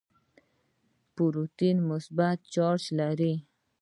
[1.13, 3.33] پروټون مثبت چارج لري.